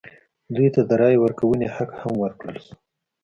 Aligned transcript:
دوی 0.55 0.67
ته 0.75 0.81
د 0.89 0.91
رایې 1.01 1.17
ورکونې 1.21 1.67
حق 1.75 1.91
هم 2.01 2.13
ورکړل 2.23 2.57
شو. 2.65 2.73